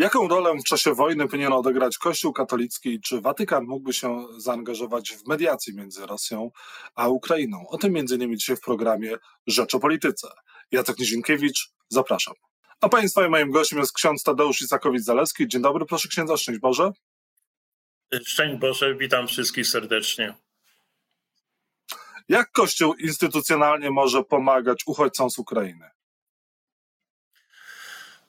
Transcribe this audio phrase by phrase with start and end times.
[0.00, 3.00] Jaką rolę w czasie wojny powinien odegrać Kościół katolicki?
[3.00, 6.50] Czy Watykan mógłby się zaangażować w mediację między Rosją
[6.94, 7.68] a Ukrainą?
[7.68, 9.16] O tym innymi dzisiaj w programie
[9.46, 10.28] Rzecz o Polityce.
[10.72, 12.34] Jacek Nizinkiewicz, zapraszam.
[12.80, 15.46] A Państwa i moim gościem jest ksiądz Tadeusz Isakowicz-Zaleski.
[15.46, 16.92] Dzień dobry, proszę księdza, szczęść Boże.
[18.26, 20.34] Szczęść Boże, witam wszystkich serdecznie.
[22.28, 25.90] Jak Kościół instytucjonalnie może pomagać uchodźcom z Ukrainy?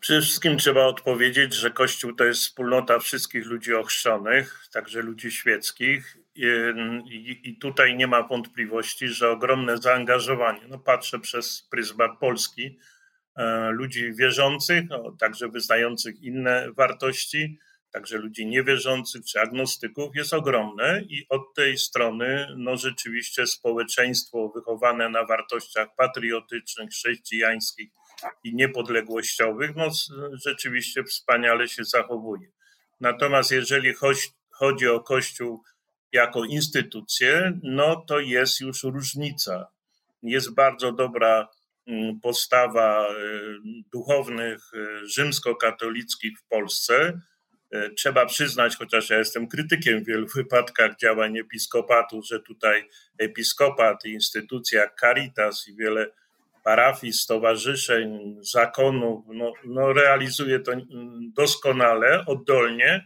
[0.02, 6.18] Przede wszystkim trzeba odpowiedzieć, że Kościół to jest wspólnota wszystkich ludzi ochrzczonych, także ludzi świeckich.
[6.36, 12.80] I, i tutaj nie ma wątpliwości, że ogromne zaangażowanie, no patrzę przez pryzmat Polski,
[13.36, 17.60] e, ludzi wierzących, no, także wyznających inne wartości,
[17.92, 25.10] także ludzi niewierzących czy agnostyków jest ogromne i od tej strony no rzeczywiście społeczeństwo wychowane
[25.10, 27.90] na wartościach patriotycznych, chrześcijańskich
[28.44, 29.90] i niepodległościowych, no
[30.46, 32.52] rzeczywiście wspaniale się zachowuje.
[33.00, 33.94] Natomiast jeżeli
[34.52, 35.64] chodzi o Kościół
[36.12, 39.68] jako instytucję, no to jest już różnica.
[40.24, 41.48] Jest bardzo dobra
[41.88, 43.14] mm, postawa e,
[43.94, 47.22] duchownych e, rzymskokatolickich w Polsce.
[47.72, 54.06] E, trzeba przyznać, chociaż ja jestem krytykiem w wielu wypadkach działań episkopatu, że tutaj episkopat,
[54.06, 56.08] instytucja Caritas i wiele
[56.64, 60.72] parafii, stowarzyszeń, zakonów, no, no realizuje to
[61.36, 63.06] doskonale, oddolnie,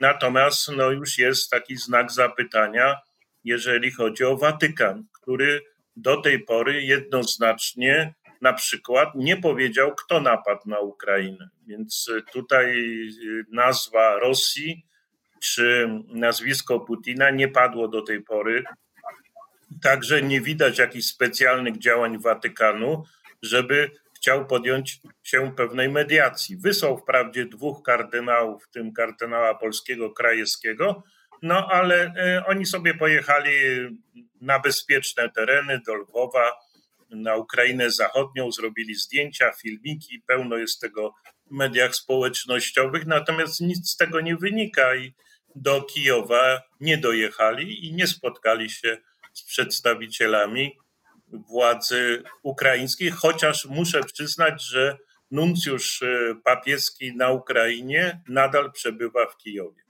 [0.00, 2.96] natomiast no już jest taki znak zapytania,
[3.44, 5.60] jeżeli chodzi o Watykan, który
[5.96, 11.48] do tej pory jednoznacznie na przykład nie powiedział, kto napadł na Ukrainę.
[11.66, 12.74] Więc tutaj
[13.52, 14.86] nazwa Rosji
[15.42, 18.64] czy nazwisko Putina nie padło do tej pory
[19.82, 23.04] Także nie widać jakichś specjalnych działań Watykanu,
[23.42, 26.56] żeby chciał podjąć się pewnej mediacji.
[26.56, 31.02] Wysłał wprawdzie dwóch kardynałów, w tym kardynała polskiego Krajewskiego,
[31.42, 33.50] no ale e, oni sobie pojechali
[34.40, 36.52] na bezpieczne tereny do Lwowa,
[37.10, 41.14] na Ukrainę Zachodnią, zrobili zdjęcia, filmiki, pełno jest tego
[41.46, 45.14] w mediach społecznościowych, natomiast nic z tego nie wynika i
[45.54, 48.98] do Kijowa nie dojechali i nie spotkali się
[49.36, 50.78] z przedstawicielami
[51.28, 54.98] władzy ukraińskiej, chociaż muszę przyznać, że
[55.30, 59.86] nuncjusz e, papieski na Ukrainie nadal przebywa w Kijowie.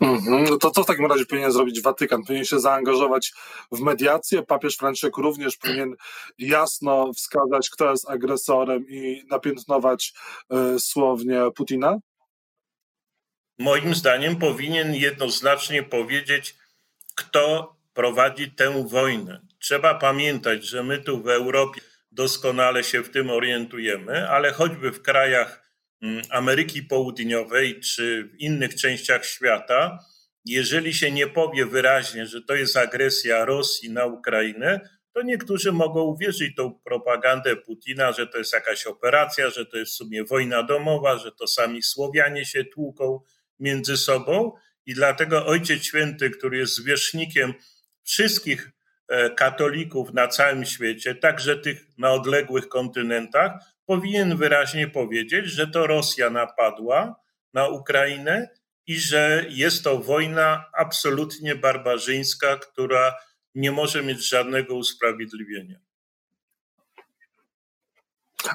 [0.00, 0.44] Mhm.
[0.44, 2.22] No to co w takim razie powinien zrobić Watykan?
[2.22, 3.32] Powinien się zaangażować
[3.72, 4.42] w mediację?
[4.42, 5.94] Papież Franciszek również powinien
[6.38, 10.12] jasno wskazać, kto jest agresorem i napiętnować
[10.76, 11.98] y, słownie Putina?
[13.58, 16.56] Moim zdaniem powinien jednoznacznie powiedzieć,
[17.14, 19.40] kto prowadzi tę wojnę.
[19.58, 21.80] Trzeba pamiętać, że my tu w Europie
[22.12, 28.74] doskonale się w tym orientujemy, ale choćby w krajach mm, Ameryki Południowej czy w innych
[28.74, 29.98] częściach świata,
[30.44, 34.80] jeżeli się nie powie wyraźnie, że to jest agresja Rosji na Ukrainę,
[35.12, 39.92] to niektórzy mogą uwierzyć tą propagandę Putina, że to jest jakaś operacja, że to jest
[39.92, 43.20] w sumie wojna domowa, że to sami Słowianie się tłuką
[43.58, 44.52] między sobą.
[44.86, 47.54] I dlatego Ojciec Święty, który jest zwierzchnikiem
[48.10, 48.70] wszystkich
[49.08, 53.52] e, katolików na całym świecie, także tych na odległych kontynentach,
[53.86, 57.16] powinien wyraźnie powiedzieć, że to Rosja napadła
[57.52, 58.48] na Ukrainę
[58.86, 63.14] i że jest to wojna absolutnie barbarzyńska, która
[63.54, 65.78] nie może mieć żadnego usprawiedliwienia.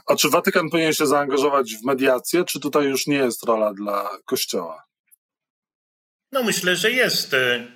[0.07, 4.09] A czy Watykan powinien się zaangażować w mediację, czy tutaj już nie jest rola dla
[4.25, 4.83] Kościoła?
[6.31, 7.67] No myślę, że jest e,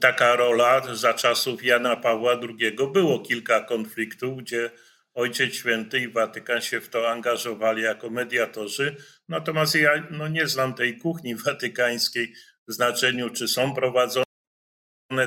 [0.00, 2.76] taka rola za czasów Jana Pawła II.
[2.92, 4.70] Było kilka konfliktów, gdzie
[5.14, 8.96] Ojciec Święty i Watykan się w to angażowali jako mediatorzy.
[9.28, 12.34] Natomiast ja no, nie znam tej kuchni watykańskiej
[12.68, 14.24] w znaczeniu, czy są prowadzone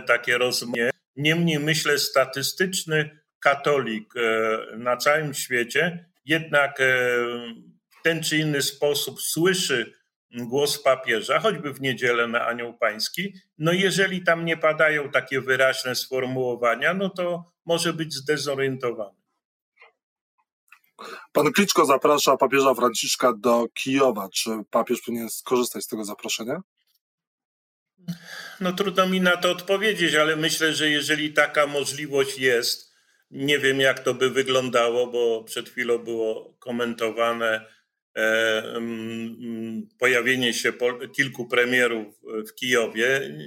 [0.07, 0.89] takie rozmowy.
[1.15, 6.85] Niemniej myślę, statystyczny katolik e, na całym świecie jednak e,
[7.89, 9.93] w ten czy inny sposób słyszy
[10.31, 15.95] głos papieża, choćby w niedzielę na Anioł Pański, no jeżeli tam nie padają takie wyraźne
[15.95, 19.17] sformułowania, no to może być zdezorientowany.
[21.31, 24.29] Pan Kliczko zaprasza papieża Franciszka do Kijowa.
[24.33, 26.61] Czy papież powinien skorzystać z tego zaproszenia?
[28.59, 32.93] No trudno mi na to odpowiedzieć, ale myślę, że jeżeli taka możliwość jest,
[33.31, 37.65] nie wiem jak to by wyglądało, bo przed chwilą było komentowane,
[39.99, 40.73] pojawienie się
[41.15, 43.37] kilku premierów w Kijowie.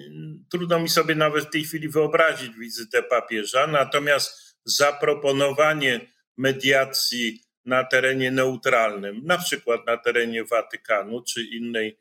[0.51, 6.01] Trudno mi sobie nawet w tej chwili wyobrazić wizytę papieża, natomiast zaproponowanie
[6.37, 11.99] mediacji na terenie neutralnym, na przykład na terenie Watykanu czy innej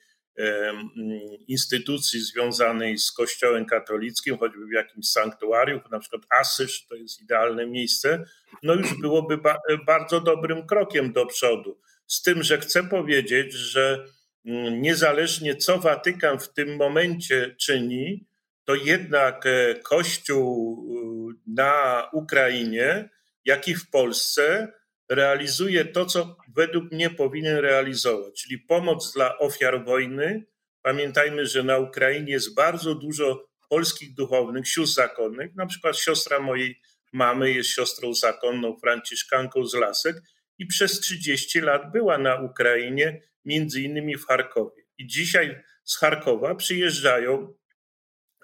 [1.47, 7.67] instytucji związanej z Kościołem katolickim, choćby w jakimś sanktuarium, na przykład Asyż to jest idealne
[7.67, 8.23] miejsce,
[8.63, 11.79] no już byłoby ba bardzo dobrym krokiem do przodu.
[12.09, 14.05] Z tym, że chcę powiedzieć, że
[14.45, 18.27] mm, niezależnie co Watykan w tym momencie czyni,
[18.65, 23.09] to jednak e, Kościół e, na Ukrainie,
[23.45, 24.73] jak i w Polsce,
[25.09, 30.45] realizuje to, co według mnie powinien realizować, czyli pomoc dla ofiar wojny.
[30.81, 35.55] Pamiętajmy, że na Ukrainie jest bardzo dużo polskich duchownych, sióstr zakonnych.
[35.55, 36.81] Na przykład siostra mojej
[37.13, 40.21] mamy jest siostrą zakonną, Franciszkanką z Lasek
[40.59, 44.83] i przez 30 lat była na Ukrainie, między innymi w Charkowie.
[44.97, 47.53] I dzisiaj z Charkowa przyjeżdżają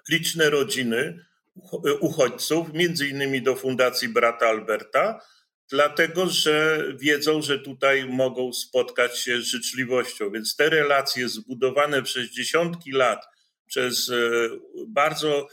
[0.08, 1.26] liczne rodziny
[2.00, 5.20] uchodźców, między innymi do Fundacji Brata Alberta,
[5.70, 10.30] dlatego że wiedzą, że tutaj mogą spotkać się z życzliwością.
[10.30, 13.24] Więc te relacje zbudowane przez dziesiątki lat,
[13.66, 14.14] przez e,
[14.88, 15.48] bardzo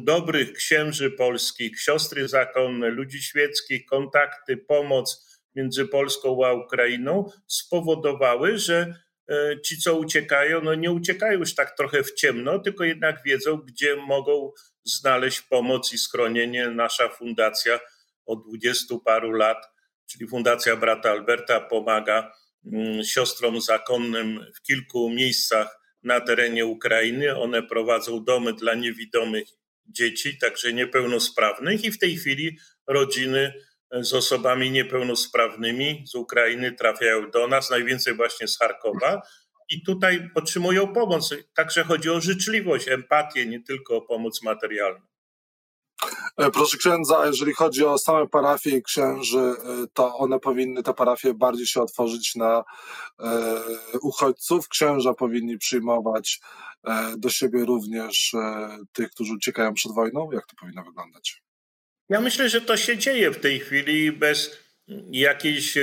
[0.00, 5.25] dobrych księży polskich, siostry zakonne, ludzi świeckich, kontakty, pomoc
[5.56, 8.94] między Polską a Ukrainą spowodowały, że
[9.30, 13.56] e, ci, co uciekają, no nie uciekają już tak trochę w ciemno, tylko jednak wiedzą,
[13.56, 14.52] gdzie mogą
[14.84, 16.68] znaleźć pomoc i schronienie.
[16.68, 17.80] Nasza fundacja
[18.26, 19.66] od dwudziestu paru lat,
[20.06, 22.32] czyli Fundacja Brata Alberta, pomaga
[22.66, 27.36] mm, siostrom zakonnym w kilku miejscach na terenie Ukrainy.
[27.36, 29.48] One prowadzą domy dla niewidomych
[29.86, 33.52] dzieci, także niepełnosprawnych, i w tej chwili rodziny
[33.92, 39.22] z osobami niepełnosprawnymi z Ukrainy trafiają do nas, najwięcej właśnie z Charkowa.
[39.70, 41.34] I tutaj otrzymują pomoc.
[41.54, 45.00] Także chodzi o życzliwość, empatię, nie tylko o pomoc materialną.
[46.36, 49.54] E, proszę księdza, jeżeli chodzi o same parafie i księży, e,
[49.92, 52.64] to one powinny, te parafie bardziej się otworzyć na
[53.20, 53.62] e,
[54.02, 54.68] uchodźców.
[54.68, 56.40] Księża powinni przyjmować
[57.16, 58.34] do siebie również
[58.92, 60.32] tych, którzy uciekają przed wojną.
[60.32, 61.42] Jak to powinno wyglądać?
[62.08, 64.58] Ja myślę, że to się dzieje w tej chwili bez
[65.12, 65.74] jakiejś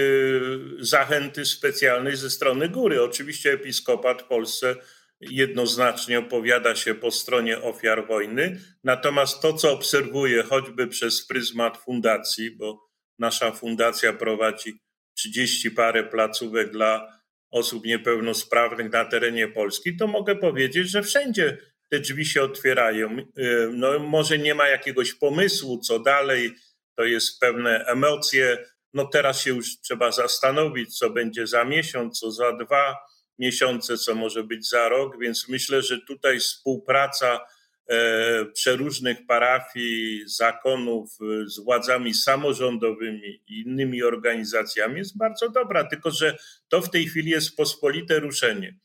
[0.80, 3.02] zachęty specjalnej ze strony góry.
[3.02, 4.76] Oczywiście episkopat w Polsce
[5.22, 8.60] jednoznacznie opowiada się po stronie ofiar wojny.
[8.84, 12.90] Natomiast to, co obserwuję choćby przez pryzmat fundacji, bo
[13.20, 14.80] nasza fundacja prowadzi
[15.18, 17.20] 30 parę placówek dla
[17.52, 21.58] osób niepełnosprawnych na terenie Polski, to mogę powiedzieć, że wszędzie
[21.90, 23.18] te drzwi się otwierają.
[23.74, 26.56] No, może nie ma jakiegoś pomysłu, co dalej,
[26.96, 28.66] to jest pewne emocje.
[28.94, 32.96] No teraz się już trzeba zastanowić, co będzie za miesiąc, co za dwa
[33.40, 37.40] miesiące, co może być za rok, więc myślę, że tutaj współpraca
[37.88, 46.12] e, przeróżnych parafii, zakonów e, z władzami samorządowymi i innymi organizacjami jest bardzo dobra, tylko
[46.12, 46.38] że
[46.68, 48.76] to w tej chwili jest pospolite ruszenie.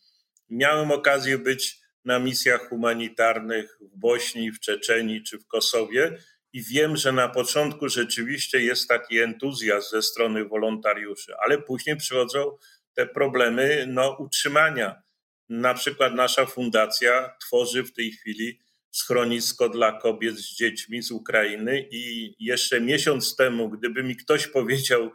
[0.50, 6.18] Miałem okazję być na misjach humanitarnych w Bośni, w Czeczenii czy w Kosowie
[6.52, 12.56] i wiem, że na początku rzeczywiście jest taki entuzjazm ze strony wolontariuszy, ale później przychodzą
[12.94, 15.02] te problemy no, utrzymania.
[15.48, 18.58] Na przykład nasza fundacja tworzy w tej chwili
[18.90, 25.10] schronisko dla kobiet z dziećmi z Ukrainy i jeszcze miesiąc temu, gdyby mi ktoś powiedział,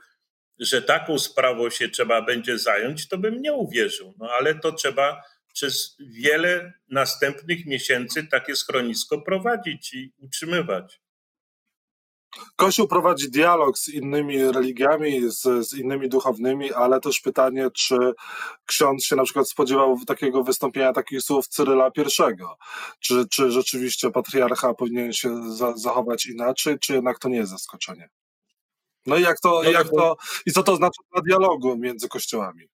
[0.60, 4.14] że taką sprawą się trzeba będzie zająć, to bym nie uwierzył.
[4.20, 5.22] No ale to trzeba
[5.54, 11.04] przez wiele następnych miesięcy takie schronisko prowadzić i utrzymywać.
[12.56, 17.96] Kościół prowadzi dialog z innymi religiami, z, z, innymi duchownymi, ale też pytanie, czy
[18.66, 22.34] ksiądz się na przykład spodziewał takiego wystąpienia takich słów Cyryla I?
[23.00, 28.10] Czy, czy rzeczywiście patriarcha powinien się za, zachować inaczej, czy jednak to nie jest zaskoczenie?
[29.06, 32.68] No i jak to, no jak to, i co to znaczy dla dialogu między kościołami?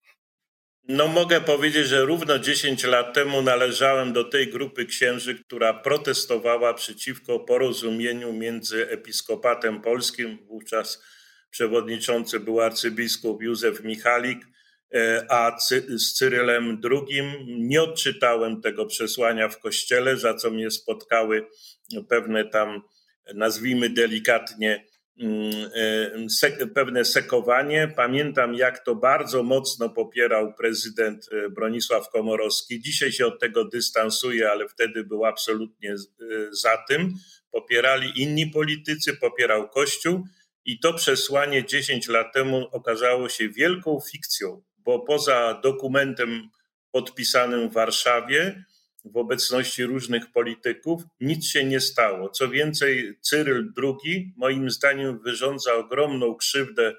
[0.88, 6.74] No mogę powiedzieć, że równo 10 lat temu należałem do tej grupy księży, która protestowała
[6.74, 11.03] przeciwko porozumieniu między episkopatem polskim, wówczas
[11.50, 14.39] przewodniczący był arcybiskup Józef Michalik,
[14.93, 15.57] e, a
[15.89, 17.24] z Cyrylem II.
[17.48, 21.48] Nie odczytałem tego przesłania w kościele, za co mnie spotkały
[22.09, 22.81] pewne tam,
[23.33, 24.86] nazwijmy delikatnie,
[26.75, 27.93] pewne sekowanie.
[27.95, 32.81] Pamiętam, jak to bardzo mocno popierał prezydent e, Bronisław Komorowski.
[32.81, 35.95] Dzisiaj się od tego dystansuje, ale wtedy był absolutnie e,
[36.51, 37.13] za tym.
[37.51, 40.23] Popierali inni politycy, popierał Kościół.
[40.65, 46.49] I to przesłanie 10 lat temu okazało się wielką fikcją, bo poza dokumentem
[46.91, 48.63] podpisanym w Warszawie,
[49.06, 52.29] w obecności różnych polityków, nic się nie stało.
[52.29, 56.96] Co więcej, Cyryl II, moim zdaniem, wyrządza ogromną krzywdę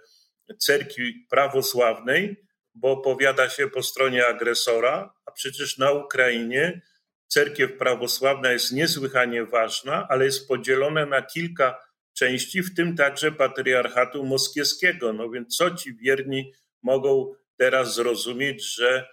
[0.58, 2.36] cerkwi prawosławnej,
[2.74, 6.82] bo opowiada się po stronie agresora, a przecież na Ukrainie
[7.28, 11.78] cerkiew prawosławna jest niesłychanie ważna, ale jest podzielona na kilka
[12.12, 15.12] części, w tym także patriarchatu moskiewskiego.
[15.12, 16.52] No więc co ci wierni
[16.82, 19.08] mogą teraz zrozumieć, że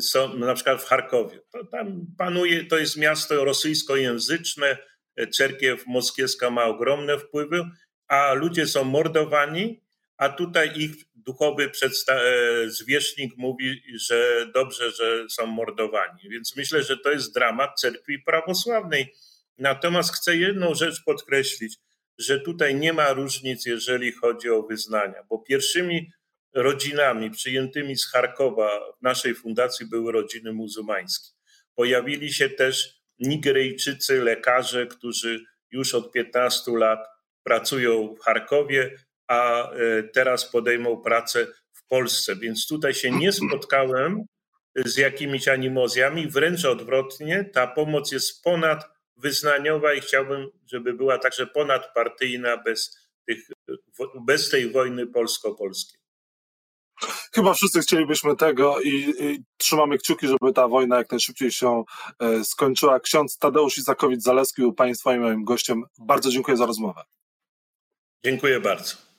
[0.00, 1.40] są na przykład w Charkowie.
[1.52, 4.78] To tam panuje, to jest miasto rosyjskojęzyczne,
[5.30, 7.64] cerkiew moskiewska ma ogromne wpływy,
[8.08, 9.82] a ludzie są mordowani,
[10.16, 11.70] a tutaj ich duchowy
[12.08, 12.20] e,
[12.70, 16.28] zwierzchnik mówi, że dobrze, że są mordowani.
[16.28, 19.14] Więc myślę, że to jest dramat cerkwi prawosławnej.
[19.58, 21.78] Natomiast chcę jedną rzecz podkreślić,
[22.18, 26.12] że tutaj nie ma różnic, jeżeli chodzi o wyznania, bo pierwszymi
[26.54, 31.30] rodzinami przyjętymi z Charkowa w naszej fundacji były rodziny muzułmańskie.
[31.74, 37.06] Pojawili się też Nigeryjczycy, lekarze, którzy już od 15 lat
[37.42, 42.36] pracują w Charkowie, a e, teraz podejmą pracę w Polsce.
[42.36, 44.24] Więc tutaj się nie spotkałem
[44.76, 52.56] z jakimiś animozjami, wręcz odwrotnie, ta pomoc jest ponadwyznaniowa i chciałbym, żeby była także ponadpartyjna
[52.56, 53.38] bez, tych,
[54.26, 56.01] bez tej wojny polsko-polskiej.
[57.34, 61.84] Chyba wszyscy chcielibyśmy tego i, i, trzymamy kciuki, żeby ta wojna jak najszybciej się
[62.18, 63.00] e, skończyła.
[63.00, 65.82] Ksiądz Tadeusz Izakowicz-Zaleski był Państwa i moim gościem.
[65.98, 67.02] Bardzo dziękuję za rozmowę.
[68.24, 69.11] Dziękuję bardzo.